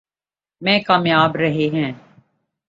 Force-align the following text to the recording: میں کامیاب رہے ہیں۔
میں 0.61 0.79
کامیاب 0.79 1.35
رہے 1.35 1.69
ہیں۔ 1.73 1.91